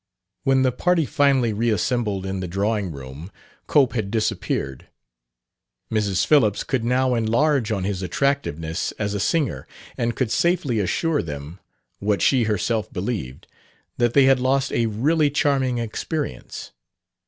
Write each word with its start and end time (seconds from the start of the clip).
When 0.45 0.63
the 0.63 0.71
party 0.71 1.05
finally 1.05 1.53
reassembled 1.53 2.25
in 2.25 2.39
the 2.39 2.47
drawing 2.47 2.91
room 2.91 3.31
Cope 3.67 3.93
had 3.93 4.09
disappeared. 4.09 4.87
Mrs. 5.91 6.25
Phillips 6.25 6.63
could 6.63 6.83
now 6.83 7.13
enlarge 7.13 7.71
on 7.71 7.83
his 7.83 8.01
attractiveness 8.01 8.93
as 8.93 9.13
a 9.13 9.19
singer, 9.19 9.67
and 9.99 10.15
could 10.15 10.31
safely 10.31 10.79
assure 10.79 11.21
them 11.21 11.59
what 11.99 12.23
she 12.23 12.45
herself 12.45 12.91
believed 12.91 13.45
that 13.99 14.15
they 14.15 14.23
had 14.25 14.39
lost 14.39 14.71
a 14.71 14.87
really 14.87 15.29
charming 15.29 15.77
experience. 15.77 16.71